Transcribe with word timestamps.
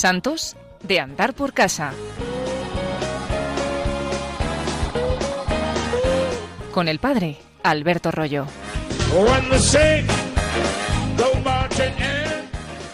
Santos 0.00 0.56
de 0.82 0.98
andar 0.98 1.34
por 1.34 1.52
casa. 1.52 1.92
Con 6.72 6.88
el 6.88 6.98
padre 6.98 7.36
Alberto 7.62 8.10
Rollo. 8.10 8.46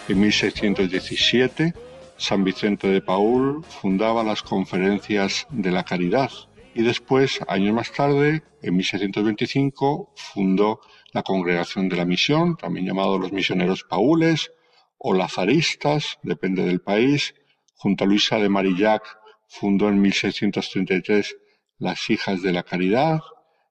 En 0.09 0.21
1617, 0.21 1.75
San 2.17 2.43
Vicente 2.43 2.89
de 2.89 3.01
Paul 3.01 3.63
fundaba 3.63 4.25
las 4.25 4.43
conferencias 4.43 5.47
de 5.51 5.71
la 5.71 5.85
caridad 5.85 6.33
y 6.75 6.83
después, 6.83 7.39
años 7.47 7.73
más 7.73 7.93
tarde, 7.93 8.43
en 8.63 8.75
1625, 8.75 10.11
fundó 10.17 10.81
la 11.13 11.23
Congregación 11.23 11.89
de 11.89 11.99
la 11.99 12.05
Misión, 12.05 12.57
también 12.57 12.85
llamado 12.85 13.17
los 13.17 13.31
Misioneros 13.31 13.85
Paules 13.85 14.51
o 14.99 15.15
Lazaristas, 15.15 16.19
depende 16.23 16.65
del 16.65 16.81
país. 16.81 17.35
Junto 17.75 18.05
a 18.05 18.07
Luisa 18.07 18.39
de 18.39 18.49
Marillac 18.49 19.03
fundó 19.49 19.89
en 19.89 20.01
1633 20.01 21.37
las 21.79 22.09
Hijas 22.11 22.43
de 22.43 22.53
la 22.53 22.63
Caridad. 22.63 23.21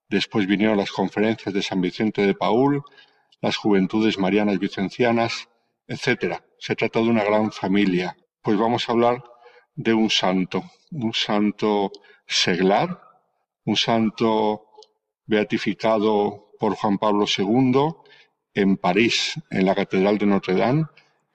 Después 0.08 0.46
vinieron 0.46 0.76
las 0.76 0.92
conferencias 0.92 1.52
de 1.52 1.62
San 1.62 1.80
Vicente 1.80 2.22
de 2.22 2.34
Paul, 2.34 2.82
las 3.40 3.56
Juventudes 3.56 4.18
Marianas 4.18 4.58
Vicencianas, 4.58 5.48
etc. 5.88 6.40
Se 6.58 6.76
trata 6.76 7.00
de 7.00 7.08
una 7.08 7.24
gran 7.24 7.50
familia. 7.52 8.16
Pues 8.42 8.56
vamos 8.56 8.88
a 8.88 8.92
hablar 8.92 9.24
de 9.74 9.92
un 9.92 10.10
santo, 10.10 10.64
un 10.90 11.12
santo 11.12 11.90
seglar, 12.26 13.00
un 13.64 13.76
santo 13.76 14.66
beatificado 15.26 16.50
por 16.58 16.74
Juan 16.76 16.98
Pablo 16.98 17.26
II 17.36 17.94
en 18.54 18.76
París, 18.76 19.34
en 19.50 19.66
la 19.66 19.74
Catedral 19.74 20.16
de 20.18 20.26
Notre 20.26 20.54
Dame, 20.54 20.86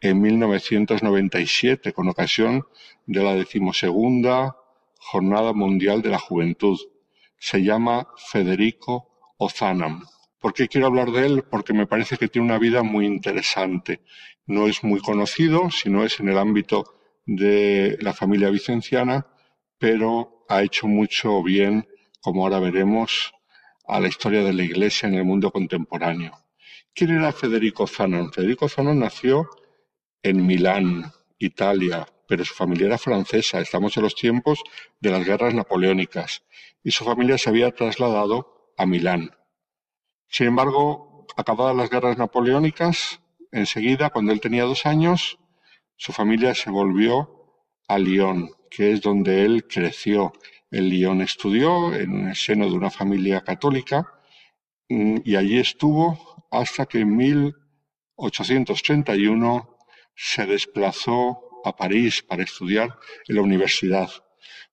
en 0.02 0.20
1997, 0.20 1.94
con 1.94 2.10
ocasión 2.10 2.66
de 3.06 3.24
la 3.24 3.36
decimosegunda 3.36 4.58
Jornada 4.98 5.54
Mundial 5.54 6.02
de 6.02 6.10
la 6.10 6.20
Juventud. 6.20 6.80
Se 7.38 7.64
llama 7.64 8.08
Federico 8.18 9.36
Ozanam. 9.38 10.06
¿Por 10.40 10.54
qué 10.54 10.68
quiero 10.68 10.88
hablar 10.88 11.12
de 11.12 11.28
él? 11.28 11.44
Porque 11.44 11.74
me 11.74 11.86
parece 11.86 12.18
que 12.18 12.28
tiene 12.28 12.48
una 12.48 12.58
vida 12.58 12.82
muy 12.82 13.06
interesante. 13.06 14.02
No 14.48 14.68
es 14.68 14.84
muy 14.84 15.00
conocido, 15.00 15.70
sino 15.70 16.04
es 16.04 16.20
en 16.20 16.30
el 16.30 16.38
ámbito 16.40 16.96
de 17.26 17.98
la 18.02 18.14
familia 18.14 18.50
vicenciana, 18.50 19.28
pero 19.78 20.46
ha 20.50 20.64
hecho 20.64 20.88
mucho 20.88 21.44
bien, 21.44 21.88
como 22.22 22.44
ahora 22.44 22.60
veremos, 22.60 23.34
a 23.88 24.00
la 24.00 24.08
historia 24.08 24.44
de 24.44 24.54
la 24.54 24.64
Iglesia 24.64 25.08
en 25.08 25.16
el 25.16 25.26
mundo 25.26 25.52
contemporáneo. 25.52 26.34
¿Quién 26.94 27.12
era 27.12 27.32
Federico 27.32 27.86
Zanon? 27.86 28.34
Federico 28.34 28.68
Zanon 28.68 29.00
nació 29.00 29.48
en 30.24 30.46
Milán, 30.46 31.12
Italia, 31.40 32.08
pero 32.28 32.46
su 32.46 32.54
familia 32.54 32.86
era 32.88 32.98
francesa. 32.98 33.60
Estamos 33.60 33.98
en 33.98 34.04
los 34.04 34.16
tiempos 34.16 34.64
de 35.00 35.12
las 35.12 35.26
guerras 35.26 35.54
napoleónicas 35.54 36.44
y 36.84 36.92
su 36.92 37.04
familia 37.04 37.38
se 37.38 37.50
había 37.50 37.72
trasladado 37.72 38.74
a 38.78 38.86
Milán. 38.86 39.32
Sin 40.28 40.48
embargo, 40.48 41.28
acabadas 41.36 41.76
las 41.76 41.90
guerras 41.90 42.18
napoleónicas, 42.18 43.20
enseguida, 43.52 44.12
cuando 44.12 44.32
él 44.32 44.40
tenía 44.40 44.64
dos 44.64 44.86
años, 44.86 45.40
su 45.98 46.14
familia 46.14 46.56
se 46.56 46.70
volvió 46.70 47.66
a 47.88 48.00
Lyon, 48.00 48.50
que 48.70 48.94
es 48.94 49.02
donde 49.02 49.44
él 49.46 49.68
creció. 49.68 50.32
En 50.72 50.88
Lyon 50.90 51.22
estudió 51.22 51.94
en 51.94 52.30
el 52.30 52.36
seno 52.36 52.70
de 52.70 52.76
una 52.76 52.90
familia 52.90 53.42
católica 53.42 54.08
mm, 54.90 55.18
y 55.26 55.36
allí 55.36 55.60
estuvo 55.60 56.48
hasta 56.50 56.86
que 56.86 57.00
en 57.00 57.18
1831 57.18 59.72
se 60.16 60.46
desplazó 60.46 61.40
a 61.64 61.76
París 61.76 62.22
para 62.22 62.44
estudiar 62.44 62.98
en 63.28 63.36
la 63.36 63.42
universidad. 63.42 64.10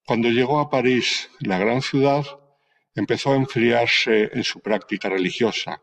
Cuando 0.05 0.31
llegó 0.31 0.61
a 0.61 0.71
París, 0.71 1.31
la 1.41 1.59
gran 1.59 1.83
ciudad, 1.83 2.25
empezó 2.95 3.33
a 3.33 3.37
enfriarse 3.37 4.31
en 4.33 4.43
su 4.43 4.61
práctica 4.61 5.09
religiosa. 5.09 5.81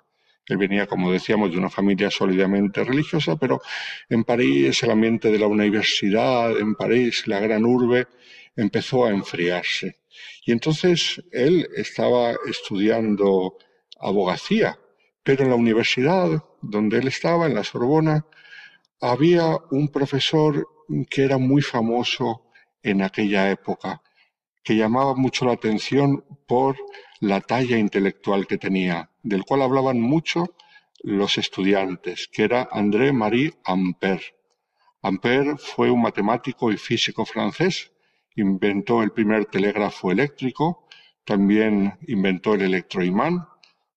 Él 0.47 0.57
venía, 0.57 0.85
como 0.85 1.11
decíamos, 1.11 1.51
de 1.51 1.57
una 1.57 1.69
familia 1.69 2.11
sólidamente 2.11 2.83
religiosa, 2.83 3.35
pero 3.35 3.61
en 4.09 4.23
París 4.23 4.81
el 4.83 4.91
ambiente 4.91 5.31
de 5.31 5.39
la 5.39 5.47
universidad, 5.47 6.57
en 6.57 6.75
París, 6.75 7.27
la 7.27 7.39
gran 7.39 7.65
urbe, 7.65 8.07
empezó 8.55 9.05
a 9.05 9.11
enfriarse. 9.11 9.97
Y 10.45 10.51
entonces 10.51 11.21
él 11.31 11.67
estaba 11.75 12.35
estudiando 12.47 13.57
abogacía, 13.99 14.79
pero 15.23 15.43
en 15.43 15.49
la 15.49 15.55
universidad 15.55 16.43
donde 16.61 16.99
él 16.99 17.07
estaba, 17.07 17.47
en 17.47 17.55
la 17.55 17.63
Sorbona, 17.63 18.25
había 19.01 19.57
un 19.71 19.89
profesor 19.89 20.67
que 21.09 21.23
era 21.23 21.37
muy 21.37 21.61
famoso 21.61 22.45
en 22.81 23.01
aquella 23.01 23.49
época, 23.49 24.01
que 24.63 24.75
llamaba 24.75 25.15
mucho 25.15 25.45
la 25.45 25.53
atención 25.53 26.23
por 26.47 26.77
la 27.19 27.41
talla 27.41 27.77
intelectual 27.77 28.47
que 28.47 28.57
tenía, 28.57 29.11
del 29.23 29.43
cual 29.43 29.61
hablaban 29.61 29.99
mucho 29.99 30.55
los 31.01 31.37
estudiantes, 31.37 32.29
que 32.31 32.43
era 32.43 32.67
André 32.71 33.11
Marie 33.11 33.53
Ampère. 33.63 34.35
Ampère 35.01 35.57
fue 35.57 35.91
un 35.91 36.01
matemático 36.01 36.71
y 36.71 36.77
físico 36.77 37.25
francés, 37.25 37.91
inventó 38.35 39.03
el 39.03 39.11
primer 39.11 39.45
telégrafo 39.45 40.11
eléctrico, 40.11 40.87
también 41.23 41.97
inventó 42.07 42.53
el 42.53 42.61
electroimán, 42.61 43.47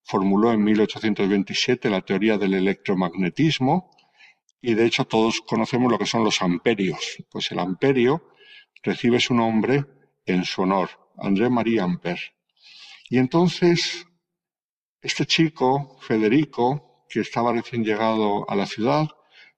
formuló 0.02 0.52
en 0.52 0.64
1827 0.64 1.90
la 1.90 2.00
teoría 2.02 2.38
del 2.38 2.54
electromagnetismo 2.54 3.90
y 4.60 4.74
de 4.74 4.86
hecho 4.86 5.04
todos 5.04 5.40
conocemos 5.40 5.90
lo 5.90 5.98
que 5.98 6.06
son 6.06 6.24
los 6.24 6.42
amperios. 6.42 7.18
Pues 7.30 7.50
el 7.52 7.58
amperio 7.58 8.34
recibe 8.82 9.20
su 9.20 9.34
nombre 9.34 9.84
en 10.26 10.44
su 10.44 10.62
honor, 10.62 10.90
André 11.16 11.48
Marie 11.48 11.80
Ampère. 11.80 12.34
Y 13.08 13.18
entonces, 13.18 14.06
este 15.00 15.24
chico, 15.26 15.96
Federico, 16.00 17.06
que 17.08 17.20
estaba 17.20 17.52
recién 17.52 17.84
llegado 17.84 18.48
a 18.50 18.54
la 18.54 18.66
ciudad, 18.66 19.08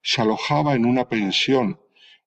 se 0.02 0.22
alojaba 0.22 0.74
en 0.74 0.86
una 0.86 1.08
pensión. 1.08 1.80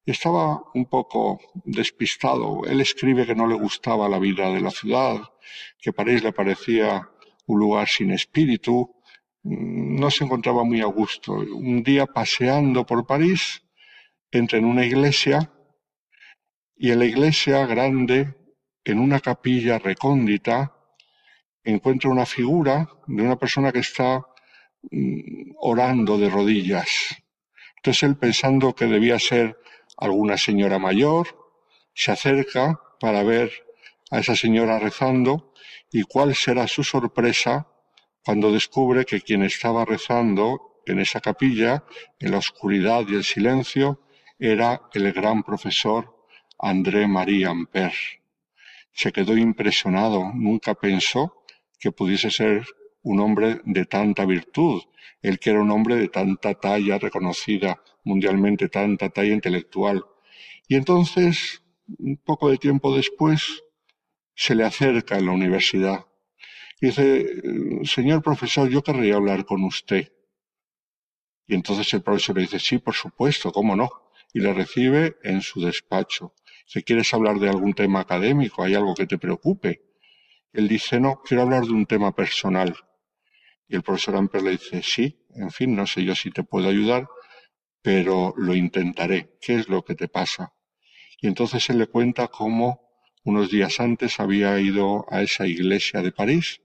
Estaba 0.06 0.64
un 0.74 0.86
poco 0.88 1.40
despistado. 1.64 2.66
Él 2.66 2.82
escribe 2.82 3.26
que 3.26 3.36
no 3.36 3.48
le 3.48 3.56
gustaba 3.56 4.10
la 4.10 4.20
vida 4.20 4.52
de 4.52 4.60
la 4.60 4.70
ciudad, 4.70 5.22
que 5.80 5.94
París 5.94 6.24
le 6.24 6.34
parecía 6.34 7.10
un 7.46 7.60
lugar 7.60 7.88
sin 7.88 8.12
espíritu, 8.12 8.93
no 9.44 10.10
se 10.10 10.24
encontraba 10.24 10.64
muy 10.64 10.82
a 10.82 10.86
gusto. 10.86 11.34
Un 11.34 11.84
día 11.84 12.06
paseando 12.06 12.86
por 12.86 13.06
París, 13.06 13.64
entra 14.32 14.58
en 14.58 14.66
una 14.66 14.86
iglesia 14.86 15.52
y 16.76 16.92
en 16.92 17.00
la 17.00 17.06
iglesia 17.06 17.66
grande, 17.66 18.36
en 18.84 19.00
una 19.00 19.20
capilla 19.20 19.80
recóndita, 19.80 20.76
encuentra 21.64 22.10
una 22.10 22.26
figura 22.26 22.90
de 23.08 23.24
una 23.24 23.38
persona 23.38 23.72
que 23.72 23.80
está 23.80 24.26
mm, 24.92 25.52
orando 25.60 26.18
de 26.18 26.30
rodillas. 26.30 26.90
Entonces 27.78 28.04
él 28.04 28.18
pensando 28.18 28.74
que 28.74 28.86
debía 28.86 29.20
ser 29.20 29.58
alguna 29.98 30.38
señora 30.38 30.80
mayor, 30.80 31.28
se 31.94 32.12
acerca 32.12 32.80
para 33.00 33.24
ver 33.24 33.52
a 34.10 34.20
esa 34.20 34.36
señora 34.36 34.80
rezando 34.80 35.54
y 35.92 36.04
cuál 36.04 36.34
será 36.34 36.68
su 36.68 36.84
sorpresa 36.84 37.68
cuando 38.26 38.52
descubre 38.52 39.06
que 39.06 39.22
quien 39.22 39.44
estaba 39.44 39.84
rezando 39.86 40.82
en 40.86 41.00
esa 41.00 41.20
capilla, 41.20 41.84
en 42.20 42.32
la 42.32 42.38
oscuridad 42.38 43.04
y 43.08 43.16
el 43.16 43.24
silencio, 43.24 44.02
era 44.40 44.82
el 44.94 45.12
gran 45.12 45.44
profesor 45.44 46.16
André 46.58 47.08
Marie 47.08 47.46
Ampère. 47.46 48.22
Se 48.94 49.12
quedó 49.12 49.36
impresionado, 49.38 50.32
nunca 50.34 50.74
pensó 50.76 51.44
que 51.80 51.92
pudiese 51.92 52.32
ser 52.32 52.66
un 53.02 53.20
hombre 53.20 53.60
de 53.66 53.86
tanta 53.86 54.26
virtud, 54.26 54.82
él 55.22 55.40
que 55.40 55.50
era 55.50 55.62
un 55.62 55.72
hombre 55.72 55.96
de 55.96 56.08
tanta 56.08 56.54
talla 56.54 56.98
reconocida 56.98 57.82
mundialmente, 58.06 58.70
tanta 58.70 59.10
talla 59.10 59.34
intelectual. 59.34 60.06
Y 60.68 60.76
entonces, 60.76 61.62
un 61.98 62.18
poco 62.18 62.50
de 62.50 62.58
tiempo 62.58 62.96
después, 62.96 63.64
se 64.36 64.56
le 64.56 64.64
acerca 64.64 65.18
en 65.18 65.26
la 65.26 65.34
universidad 65.34 66.06
dice, 66.88 67.42
señor 67.86 68.22
profesor, 68.22 68.70
yo 68.70 68.84
querría 68.84 69.16
hablar 69.16 69.46
con 69.46 69.64
usted. 69.64 70.12
Y 71.48 71.56
entonces 71.56 71.94
el 71.94 72.02
profesor 72.02 72.36
le 72.36 72.42
dice, 72.42 72.60
sí, 72.60 72.78
por 72.78 72.94
supuesto, 72.94 73.52
cómo 73.52 73.76
no. 73.76 73.90
Y 74.34 74.40
le 74.40 74.54
recibe 74.54 75.18
en 75.24 75.42
su 75.42 75.62
despacho. 75.62 76.34
Si 76.66 76.84
quieres 76.84 77.14
hablar 77.14 77.40
de 77.40 77.50
algún 77.50 77.74
tema 77.74 78.02
académico, 78.02 78.64
hay 78.64 78.76
algo 78.76 78.96
que 78.96 79.06
te 79.06 79.18
preocupe. 79.18 79.82
Él 80.52 80.68
dice, 80.68 81.00
no, 81.00 81.22
quiero 81.24 81.44
hablar 81.44 81.64
de 81.64 81.72
un 81.72 81.86
tema 81.86 82.14
personal. 82.14 82.76
Y 83.68 83.76
el 83.76 83.84
profesor 83.84 84.16
Amper 84.16 84.42
le 84.42 84.52
dice, 84.52 84.82
sí, 84.84 85.26
en 85.36 85.52
fin, 85.52 85.76
no 85.76 85.88
sé 85.88 86.04
yo 86.04 86.16
si 86.16 86.32
te 86.32 86.44
puedo 86.44 86.70
ayudar, 86.70 87.08
pero 87.82 88.34
lo 88.38 88.56
intentaré. 88.56 89.38
¿Qué 89.40 89.56
es 89.56 89.70
lo 89.70 89.84
que 89.84 89.96
te 89.96 90.08
pasa? 90.08 90.54
Y 91.22 91.28
entonces 91.28 91.70
él 91.70 91.78
le 91.78 91.88
cuenta 91.88 92.28
cómo 92.28 92.82
unos 93.24 93.50
días 93.50 93.80
antes 93.80 94.20
había 94.20 94.60
ido 94.60 95.06
a 95.10 95.22
esa 95.22 95.48
iglesia 95.48 96.02
de 96.02 96.12
París 96.12 96.63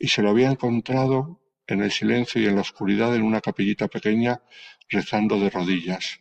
y 0.00 0.08
se 0.08 0.22
lo 0.22 0.30
había 0.30 0.50
encontrado 0.50 1.42
en 1.66 1.82
el 1.82 1.92
silencio 1.92 2.40
y 2.40 2.46
en 2.46 2.56
la 2.56 2.62
oscuridad 2.62 3.14
en 3.14 3.22
una 3.22 3.42
capillita 3.42 3.86
pequeña 3.86 4.42
rezando 4.88 5.38
de 5.38 5.50
rodillas. 5.50 6.20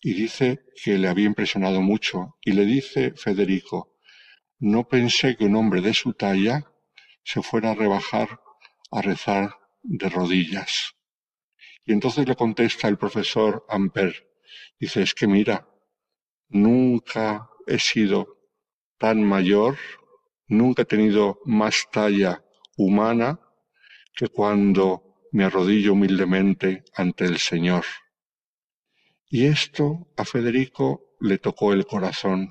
y 0.00 0.14
dice 0.14 0.64
que 0.80 0.96
le 0.96 1.08
había 1.08 1.26
impresionado 1.26 1.82
mucho. 1.82 2.36
Y 2.40 2.52
le 2.52 2.64
dice 2.64 3.14
Federico, 3.16 3.96
no 4.60 4.86
pensé 4.86 5.36
que 5.36 5.44
un 5.44 5.56
hombre 5.56 5.80
de 5.80 5.92
su 5.92 6.12
talla 6.12 6.70
se 7.24 7.42
fuera 7.42 7.72
a 7.72 7.74
rebajar 7.74 8.40
a 8.92 9.02
rezar 9.02 9.56
de 9.82 10.08
rodillas. 10.08 10.94
Y 11.84 11.92
entonces 11.92 12.28
le 12.28 12.36
contesta 12.36 12.86
el 12.86 12.96
profesor 12.96 13.66
Amper, 13.68 14.28
dice, 14.78 15.02
es 15.02 15.14
que 15.14 15.26
mira, 15.26 15.68
nunca 16.48 17.50
he 17.66 17.80
sido 17.80 18.38
tan 18.98 19.24
mayor, 19.24 19.76
nunca 20.46 20.82
he 20.82 20.84
tenido 20.84 21.40
más 21.44 21.88
talla 21.90 22.44
humana 22.78 23.38
que 24.16 24.28
cuando 24.28 25.08
me 25.32 25.44
arrodillo 25.44 25.92
humildemente 25.92 26.84
ante 26.94 27.26
el 27.26 27.38
Señor. 27.38 27.84
Y 29.28 29.46
esto 29.46 30.08
a 30.16 30.24
Federico 30.24 31.14
le 31.20 31.38
tocó 31.38 31.74
el 31.74 31.84
corazón 31.84 32.50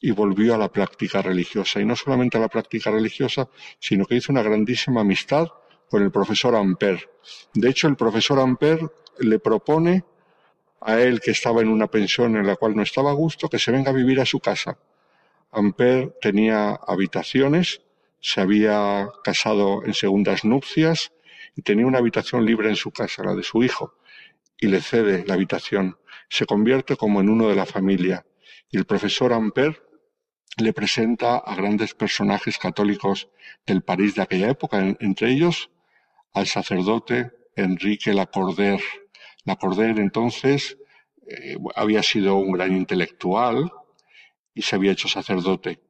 y 0.00 0.10
volvió 0.10 0.54
a 0.54 0.58
la 0.58 0.70
práctica 0.70 1.22
religiosa. 1.22 1.80
Y 1.80 1.86
no 1.86 1.96
solamente 1.96 2.36
a 2.36 2.40
la 2.40 2.48
práctica 2.48 2.90
religiosa, 2.90 3.48
sino 3.80 4.04
que 4.04 4.16
hizo 4.16 4.32
una 4.32 4.42
grandísima 4.42 5.00
amistad 5.00 5.48
con 5.88 6.02
el 6.02 6.10
profesor 6.10 6.54
Amper. 6.54 7.08
De 7.54 7.70
hecho, 7.70 7.88
el 7.88 7.96
profesor 7.96 8.38
Amper 8.38 8.80
le 9.20 9.38
propone 9.38 10.04
a 10.80 11.00
él, 11.00 11.20
que 11.20 11.30
estaba 11.30 11.62
en 11.62 11.68
una 11.68 11.86
pensión 11.86 12.36
en 12.36 12.46
la 12.46 12.56
cual 12.56 12.76
no 12.76 12.82
estaba 12.82 13.10
a 13.10 13.14
gusto, 13.14 13.48
que 13.48 13.58
se 13.58 13.72
venga 13.72 13.90
a 13.90 13.94
vivir 13.94 14.20
a 14.20 14.26
su 14.26 14.40
casa. 14.40 14.78
Amper 15.50 16.18
tenía 16.20 16.74
habitaciones, 16.74 17.80
se 18.24 18.40
había 18.40 19.10
casado 19.22 19.84
en 19.84 19.92
segundas 19.92 20.46
nupcias 20.46 21.12
y 21.54 21.60
tenía 21.60 21.86
una 21.86 21.98
habitación 21.98 22.46
libre 22.46 22.70
en 22.70 22.74
su 22.74 22.90
casa, 22.90 23.22
la 23.22 23.34
de 23.34 23.42
su 23.42 23.62
hijo, 23.62 23.98
y 24.58 24.68
le 24.68 24.80
cede 24.80 25.26
la 25.26 25.34
habitación. 25.34 25.98
Se 26.30 26.46
convierte 26.46 26.96
como 26.96 27.20
en 27.20 27.28
uno 27.28 27.50
de 27.50 27.54
la 27.54 27.66
familia. 27.66 28.24
Y 28.70 28.78
el 28.78 28.86
profesor 28.86 29.34
Amper 29.34 29.86
le 30.56 30.72
presenta 30.72 31.36
a 31.36 31.54
grandes 31.54 31.92
personajes 31.92 32.56
católicos 32.56 33.28
del 33.66 33.82
París 33.82 34.14
de 34.14 34.22
aquella 34.22 34.48
época, 34.48 34.96
entre 35.00 35.30
ellos 35.30 35.70
al 36.32 36.46
sacerdote 36.46 37.30
Enrique 37.56 38.14
Lacordaire. 38.14 38.82
Lacordaire 39.44 40.00
entonces 40.00 40.78
eh, 41.28 41.58
había 41.76 42.02
sido 42.02 42.36
un 42.36 42.52
gran 42.52 42.74
intelectual 42.74 43.70
y 44.54 44.62
se 44.62 44.76
había 44.76 44.92
hecho 44.92 45.08
sacerdote 45.08 45.82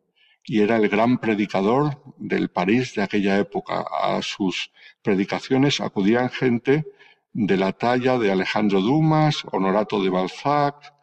y 0.46 0.60
era 0.60 0.76
el 0.76 0.88
gran 0.88 1.18
predicador 1.18 2.02
del 2.18 2.50
París 2.50 2.94
de 2.94 3.02
aquella 3.02 3.38
época. 3.38 3.84
A 3.90 4.20
sus 4.22 4.70
predicaciones 5.02 5.80
acudían 5.80 6.28
gente 6.28 6.84
de 7.32 7.56
la 7.56 7.72
talla 7.72 8.18
de 8.18 8.30
Alejandro 8.30 8.80
Dumas, 8.80 9.42
Honorato 9.50 10.02
de 10.02 10.10
Balzac, 10.10 10.94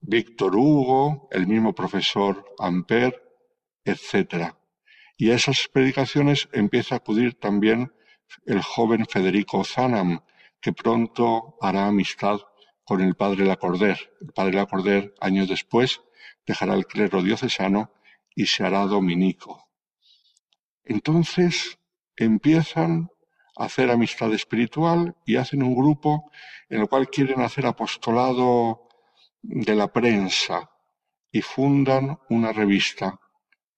Víctor 0.00 0.56
Hugo, 0.56 1.28
el 1.32 1.46
mismo 1.46 1.74
profesor 1.74 2.54
Ampère, 2.58 3.20
etc. 3.84 4.54
Y 5.16 5.30
a 5.30 5.34
esas 5.34 5.68
predicaciones 5.72 6.48
empieza 6.52 6.94
a 6.94 6.98
acudir 6.98 7.38
también 7.38 7.92
el 8.46 8.62
joven 8.62 9.06
Federico 9.06 9.64
Zanam, 9.64 10.20
que 10.60 10.72
pronto 10.72 11.56
hará 11.60 11.86
amistad 11.86 12.38
con 12.84 13.00
el 13.00 13.14
padre 13.16 13.44
Lacordaire. 13.44 14.10
El 14.20 14.32
padre 14.32 14.54
Lacordaire, 14.54 15.14
años 15.20 15.48
después, 15.48 16.00
dejará 16.46 16.74
el 16.74 16.86
clero 16.86 17.22
diocesano 17.22 17.92
y 18.34 18.46
se 18.46 18.64
hará 18.64 18.86
dominico. 18.86 19.68
Entonces 20.84 21.78
empiezan 22.16 23.10
a 23.56 23.64
hacer 23.64 23.90
amistad 23.90 24.32
espiritual 24.32 25.16
y 25.26 25.36
hacen 25.36 25.62
un 25.62 25.74
grupo 25.74 26.30
en 26.68 26.80
el 26.80 26.88
cual 26.88 27.08
quieren 27.08 27.40
hacer 27.40 27.66
apostolado 27.66 28.88
de 29.42 29.74
la 29.74 29.92
prensa 29.92 30.70
y 31.30 31.42
fundan 31.42 32.18
una 32.28 32.52
revista 32.52 33.18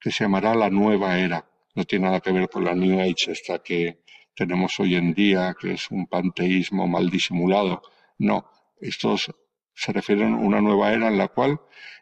que 0.01 0.11
se 0.11 0.25
llamará 0.25 0.55
La 0.55 0.71
Nueva 0.71 1.19
Era. 1.19 1.49
No 1.75 1.85
tiene 1.85 2.07
nada 2.07 2.21
que 2.21 2.33
ver 2.33 2.49
con 2.49 2.65
la 2.65 2.75
New 2.75 3.01
Age 3.01 3.33
esta 3.33 3.61
que 3.61 4.05
tenemos 4.35 4.79
hoy 4.81 4.97
en 4.97 5.15
día, 5.15 5.55
que 5.59 5.73
es 5.73 5.91
un 5.91 6.07
panteísmo 6.07 6.87
mal 6.87 7.09
disimulado. 7.09 7.83
No, 8.19 8.51
estos 8.81 9.33
se 9.75 9.93
refieren 9.93 10.35
a 10.35 10.37
una 10.37 10.61
nueva 10.61 10.93
era 10.93 11.09
en 11.09 11.19
la 11.19 11.29
cual 11.29 11.61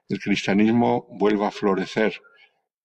el 0.09 0.21
cristianismo 0.21 1.07
vuelva 1.11 1.49
a 1.49 1.51
florecer 1.51 2.21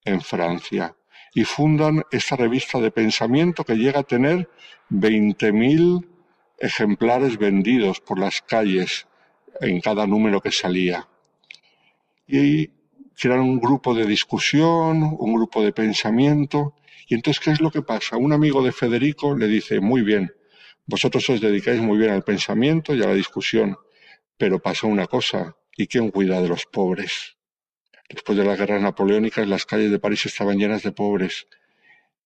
en 0.07 0.21
Francia 0.21 0.95
y 1.33 1.44
fundan 1.44 2.04
esta 2.12 2.36
revista 2.36 2.80
de 2.80 2.92
pensamiento 2.92 3.63
que 3.63 3.75
llega 3.75 4.00
a 4.00 4.04
tener 4.04 4.50
20.000 4.89 6.07
ejemplares 6.59 7.38
vendidos 7.38 8.00
por 8.00 8.19
las 8.19 8.42
calles 8.42 9.07
en 9.62 9.80
cada 9.81 10.07
número 10.07 10.42
que 10.42 10.51
salía. 10.51 11.07
Y 12.27 12.69
crean 13.19 13.42
un 13.42 13.59
grupo 13.59 13.94
de 13.94 14.06
discusión, 14.06 15.04
un 15.04 15.33
grupo 15.36 15.63
de 15.63 15.74
pensamiento. 15.74 16.75
Y 17.07 17.15
entonces, 17.15 17.39
¿qué 17.39 17.51
es 17.51 17.62
lo 17.62 17.71
que 17.71 17.81
pasa? 17.81 18.18
Un 18.18 18.33
amigo 18.33 18.63
de 18.63 18.71
Federico 18.71 19.36
le 19.36 19.48
dice, 19.48 19.80
muy 19.80 20.01
bien, 20.01 20.31
vosotros 20.86 21.30
os 21.30 21.42
dedicáis 21.42 21.81
muy 21.81 21.98
bien 21.98 22.12
al 22.12 22.24
pensamiento 22.24 22.95
y 22.95 23.04
a 23.04 23.07
la 23.07 23.13
discusión, 23.13 23.77
pero 24.38 24.59
pasa 24.59 24.88
una 24.88 25.07
cosa, 25.07 25.56
¿y 25.75 25.88
quién 25.88 26.12
cuida 26.12 26.42
de 26.42 26.48
los 26.48 26.65
pobres? 26.65 27.36
Después 28.09 28.38
de 28.38 28.45
las 28.45 28.57
guerras 28.57 28.81
napoleónicas, 28.81 29.48
las 29.48 29.65
calles 29.65 29.92
de 29.92 30.00
París 30.00 30.25
estaban 30.25 30.57
llenas 30.57 30.83
de 30.83 30.92
pobres. 30.92 31.48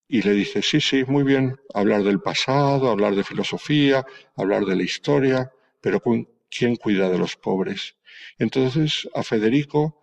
Y 0.08 0.22
le 0.22 0.34
dice, 0.34 0.62
sí, 0.62 0.82
sí, 0.82 1.04
muy 1.06 1.24
bien, 1.24 1.60
hablar 1.74 2.04
del 2.04 2.20
pasado, 2.20 2.90
hablar 2.90 3.16
de 3.16 3.24
filosofía, 3.24 4.06
hablar 4.36 4.66
de 4.66 4.76
la 4.76 4.84
historia, 4.84 5.52
pero 5.80 6.02
¿quién 6.50 6.76
cuida 6.76 7.10
de 7.10 7.18
los 7.18 7.36
pobres? 7.38 7.96
Entonces 8.38 9.10
a 9.16 9.24
Federico 9.24 10.02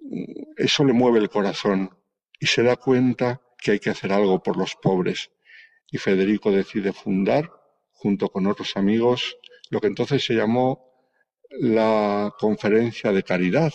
mm, 0.00 0.24
eso 0.56 0.84
le 0.84 0.92
mueve 0.92 1.20
el 1.20 1.30
corazón 1.30 1.96
y 2.40 2.46
se 2.46 2.62
da 2.62 2.76
cuenta 2.76 3.40
que 3.58 3.72
hay 3.72 3.78
que 3.78 3.90
hacer 3.90 4.12
algo 4.12 4.42
por 4.42 4.56
los 4.56 4.74
pobres. 4.74 5.30
Y 5.90 5.98
Federico 5.98 6.50
decide 6.50 6.92
fundar, 6.92 7.50
junto 7.92 8.28
con 8.28 8.46
otros 8.46 8.76
amigos, 8.76 9.38
lo 9.70 9.80
que 9.80 9.86
entonces 9.86 10.24
se 10.24 10.34
llamó 10.34 10.90
la 11.50 12.34
Conferencia 12.38 13.12
de 13.12 13.22
Caridad, 13.22 13.72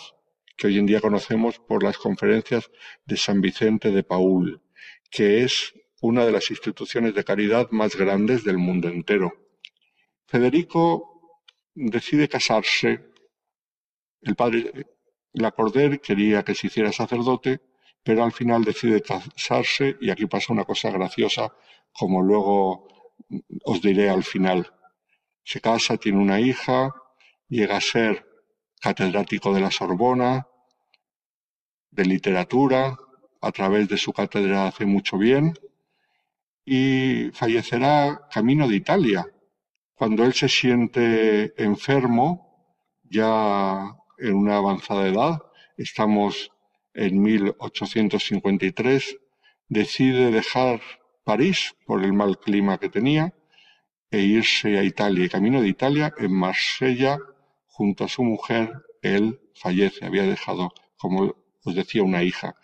que 0.59 0.67
hoy 0.67 0.77
en 0.77 0.85
día 0.85 0.99
conocemos 0.99 1.57
por 1.57 1.83
las 1.83 1.97
conferencias 1.97 2.69
de 3.05 3.15
San 3.15 3.39
Vicente 3.39 3.91
de 3.91 4.03
Paul, 4.03 4.61
que 5.09 5.43
es 5.43 5.73
una 6.01 6.25
de 6.25 6.33
las 6.33 6.51
instituciones 6.51 7.15
de 7.15 7.23
caridad 7.23 7.69
más 7.71 7.95
grandes 7.95 8.43
del 8.43 8.57
mundo 8.57 8.89
entero. 8.89 9.31
Federico 10.27 11.39
decide 11.73 12.27
casarse. 12.27 13.05
El 14.21 14.35
padre 14.35 14.85
Lacordaire 15.31 15.99
quería 15.99 16.43
que 16.43 16.55
se 16.55 16.67
hiciera 16.67 16.91
sacerdote, 16.91 17.61
pero 18.03 18.25
al 18.25 18.33
final 18.33 18.65
decide 18.65 19.01
casarse 19.01 19.95
y 20.01 20.09
aquí 20.09 20.25
pasa 20.25 20.51
una 20.51 20.65
cosa 20.65 20.91
graciosa, 20.91 21.53
como 21.93 22.21
luego 22.21 22.87
os 23.63 23.81
diré 23.81 24.09
al 24.09 24.25
final. 24.25 24.73
Se 25.41 25.61
casa, 25.61 25.95
tiene 25.95 26.17
una 26.17 26.41
hija, 26.41 26.93
llega 27.47 27.77
a 27.77 27.81
ser 27.81 28.27
catedrático 28.81 29.53
de 29.53 29.61
la 29.61 29.71
Sorbona, 29.71 30.48
de 31.99 32.05
literatura, 32.05 32.97
a 33.41 33.51
través 33.51 33.89
de 33.89 33.97
su 33.97 34.13
cátedra 34.13 34.67
hace 34.67 34.85
mucho 34.85 35.17
bien, 35.17 35.53
y 36.65 37.29
fallecerá 37.33 38.21
camino 38.31 38.67
de 38.67 38.77
Italia. 38.77 39.25
Cuando 39.95 40.23
él 40.23 40.33
se 40.33 40.47
siente 40.47 41.53
enfermo, 41.61 42.29
ya 43.03 43.97
en 44.17 44.33
una 44.33 44.57
avanzada 44.57 45.07
edad, 45.07 45.41
estamos 45.75 46.51
en 46.93 47.21
1853, 47.21 49.17
decide 49.67 50.31
dejar 50.31 50.81
París 51.25 51.75
por 51.85 52.03
el 52.03 52.13
mal 52.13 52.39
clima 52.39 52.77
que 52.77 52.89
tenía 52.89 53.33
e 54.09 54.19
irse 54.21 54.79
a 54.79 54.83
Italia. 54.83 55.27
Camino 55.27 55.61
de 55.61 55.67
Italia, 55.67 56.13
en 56.17 56.33
Marsella, 56.33 57.17
junto 57.67 58.05
a 58.05 58.07
su 58.07 58.23
mujer, 58.23 58.71
él 59.01 59.39
fallece. 59.53 60.05
Había 60.05 60.23
dejado, 60.23 60.71
como 60.97 61.35
os 61.63 61.75
decía, 61.75 62.03
una 62.03 62.23
hija. 62.23 62.55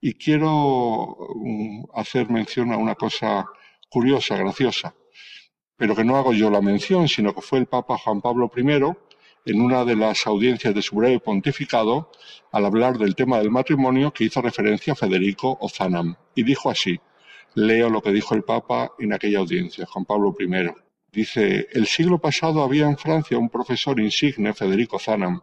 Y 0.00 0.14
quiero 0.14 1.16
mm, 1.36 1.84
hacer 1.94 2.30
mención 2.30 2.72
a 2.72 2.76
una 2.76 2.94
cosa 2.94 3.46
curiosa, 3.88 4.36
graciosa, 4.36 4.94
pero 5.76 5.94
que 5.94 6.04
no 6.04 6.16
hago 6.16 6.32
yo 6.32 6.50
la 6.50 6.60
mención, 6.60 7.08
sino 7.08 7.34
que 7.34 7.40
fue 7.40 7.58
el 7.58 7.66
Papa 7.66 7.98
Juan 7.98 8.20
Pablo 8.20 8.50
I, 8.56 8.60
en 9.46 9.60
una 9.60 9.84
de 9.84 9.96
las 9.96 10.26
audiencias 10.26 10.74
de 10.74 10.82
su 10.82 10.96
breve 10.96 11.20
pontificado, 11.20 12.10
al 12.52 12.64
hablar 12.64 12.98
del 12.98 13.14
tema 13.14 13.38
del 13.38 13.50
matrimonio, 13.50 14.12
que 14.12 14.24
hizo 14.24 14.40
referencia 14.40 14.94
a 14.94 14.96
Federico 14.96 15.58
Ozanam. 15.60 16.16
Y 16.34 16.44
dijo 16.44 16.70
así, 16.70 16.98
leo 17.54 17.90
lo 17.90 18.00
que 18.02 18.12
dijo 18.12 18.34
el 18.34 18.42
Papa 18.42 18.92
en 18.98 19.12
aquella 19.12 19.40
audiencia, 19.40 19.86
Juan 19.86 20.04
Pablo 20.04 20.34
I. 20.38 20.70
Dice, 21.12 21.68
el 21.72 21.86
siglo 21.86 22.18
pasado 22.18 22.62
había 22.62 22.86
en 22.86 22.98
Francia 22.98 23.38
un 23.38 23.48
profesor 23.48 24.00
insigne, 24.00 24.52
Federico 24.54 24.98
Zanam, 24.98 25.40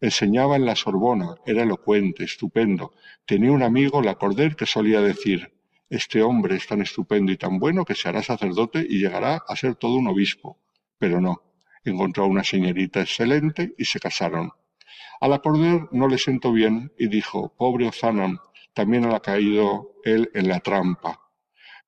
Enseñaba 0.00 0.56
en 0.56 0.66
la 0.66 0.76
Sorbona, 0.76 1.36
era 1.46 1.62
elocuente, 1.62 2.24
estupendo. 2.24 2.92
Tenía 3.24 3.52
un 3.52 3.62
amigo, 3.62 4.02
Lacordaire, 4.02 4.56
que 4.56 4.66
solía 4.66 5.00
decir, 5.00 5.52
este 5.88 6.22
hombre 6.22 6.56
es 6.56 6.66
tan 6.66 6.82
estupendo 6.82 7.30
y 7.30 7.36
tan 7.36 7.58
bueno 7.58 7.84
que 7.84 7.94
se 7.94 8.08
hará 8.08 8.22
sacerdote 8.22 8.84
y 8.88 8.98
llegará 8.98 9.42
a 9.46 9.56
ser 9.56 9.76
todo 9.76 9.94
un 9.94 10.08
obispo. 10.08 10.58
Pero 10.98 11.20
no, 11.20 11.42
encontró 11.84 12.24
a 12.24 12.26
una 12.26 12.42
señorita 12.42 13.00
excelente 13.00 13.74
y 13.78 13.84
se 13.84 14.00
casaron. 14.00 14.50
Al 15.20 15.32
acorder 15.32 15.88
no 15.92 16.08
le 16.08 16.18
sentó 16.18 16.52
bien 16.52 16.92
y 16.98 17.08
dijo, 17.08 17.54
pobre 17.56 17.86
Ozanam, 17.86 18.38
también 18.72 19.04
ha 19.04 19.20
caído 19.20 19.92
él 20.04 20.30
en 20.34 20.48
la 20.48 20.60
trampa. 20.60 21.20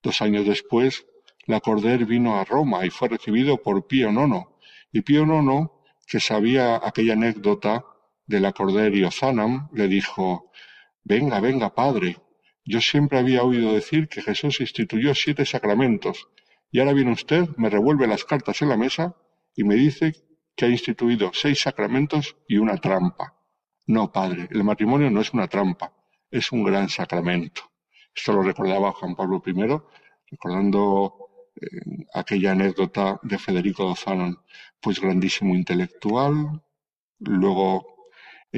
Dos 0.03 0.23
años 0.23 0.47
después, 0.47 1.05
Lacordaire 1.47 2.05
vino 2.05 2.39
a 2.39 2.45
Roma 2.45 2.87
y 2.87 2.91
fue 2.91 3.09
recibido 3.09 3.61
por 3.63 3.87
Pío 3.87 4.11
IX. 4.11 4.47
Y 4.93 5.01
Pío 5.03 5.25
IX, 5.25 5.69
que 6.07 6.21
sabía 6.21 6.81
aquella 6.83 7.15
anécdota 7.15 7.85
de 8.26 8.40
Lacordaire 8.40 8.97
y 8.97 9.04
Ozanam, 9.04 9.68
le 9.73 9.88
dijo, 9.88 10.50
venga, 11.04 11.40
venga, 11.40 11.75
padre, 11.75 12.16
yo 12.64 12.80
siempre 12.80 13.18
había 13.18 13.45
oído 13.45 13.73
decir 13.73 14.09
que 14.09 14.23
Jesús 14.23 14.61
instituyó 14.61 15.14
siete 15.14 15.47
sacramentos, 15.47 16.28
y 16.71 16.80
ahora 16.80 16.92
viene 16.92 17.12
usted, 17.12 17.49
me 17.56 17.71
revuelve 17.71 18.06
las 18.06 18.25
cartas 18.25 18.61
en 18.62 18.68
la 18.68 18.76
mesa 18.76 19.16
y 19.54 19.64
me 19.64 19.76
dice 19.76 20.12
que 20.56 20.64
ha 20.64 20.68
instituido 20.68 21.30
seis 21.33 21.61
sacramentos 21.61 22.37
y 22.49 22.59
una 22.59 22.76
trampa. 22.78 23.35
No, 23.87 24.11
padre, 24.11 24.49
el 24.50 24.64
matrimonio 24.64 25.11
no 25.11 25.21
es 25.21 25.33
una 25.33 25.47
trampa, 25.47 25.92
es 26.30 26.50
un 26.50 26.64
gran 26.64 26.88
sacramento. 26.88 27.62
Esto 28.14 28.33
lo 28.33 28.42
recordaba 28.42 28.92
Juan 28.92 29.14
Pablo 29.14 29.42
I, 29.47 29.52
recordando 30.30 31.28
eh, 31.54 31.66
aquella 32.14 32.52
anécdota 32.52 33.21
de 33.23 33.38
Federico 33.38 33.85
Dozano, 33.85 34.45
pues 34.80 35.00
grandísimo 35.00 35.54
intelectual, 35.54 36.62
luego 37.21 37.96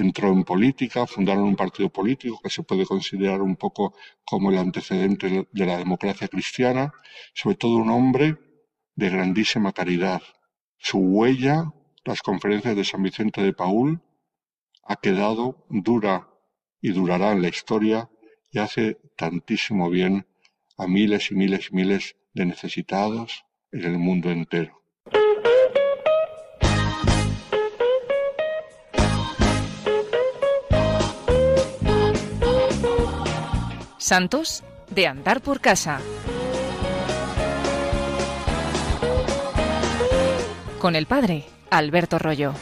entró 0.00 0.32
en 0.32 0.44
política, 0.44 1.06
fundaron 1.06 1.44
un 1.44 1.56
partido 1.56 1.88
político 1.88 2.40
que 2.42 2.50
se 2.50 2.62
puede 2.62 2.86
considerar 2.86 3.42
un 3.42 3.56
poco 3.56 3.94
como 4.24 4.50
el 4.50 4.58
antecedente 4.58 5.48
de 5.50 5.66
la 5.66 5.78
democracia 5.78 6.28
cristiana, 6.28 6.92
sobre 7.34 7.56
todo 7.56 7.76
un 7.76 7.90
hombre 7.90 8.36
de 8.94 9.10
grandísima 9.10 9.72
caridad. 9.72 10.22
Su 10.78 10.98
huella, 10.98 11.72
las 12.04 12.22
conferencias 12.22 12.76
de 12.76 12.84
San 12.84 13.02
Vicente 13.02 13.42
de 13.42 13.52
Paul, 13.52 14.00
ha 14.84 14.96
quedado 14.96 15.66
dura 15.68 16.28
y 16.80 16.92
durará 16.92 17.32
en 17.32 17.42
la 17.42 17.48
historia 17.48 18.08
y 18.50 18.58
hace 18.60 18.98
tantísimo 19.16 19.90
bien 19.90 20.26
a 20.76 20.86
miles 20.86 21.30
y 21.30 21.34
miles 21.34 21.68
y 21.70 21.74
miles 21.74 22.16
de 22.34 22.46
necesitados 22.46 23.44
en 23.72 23.84
el 23.84 23.98
mundo 23.98 24.30
entero. 24.30 24.82
Santos 34.08 34.64
de 34.88 35.06
andar 35.06 35.42
por 35.42 35.60
casa. 35.60 36.00
Con 40.78 40.96
el 40.96 41.04
padre 41.04 41.44
Alberto 41.68 42.18
Rollo. 42.18 42.54